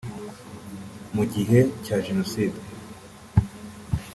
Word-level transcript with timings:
Mu 1.15 1.23
gihe 1.33 1.59
cya 1.85 1.95
Jenoside 2.05 2.59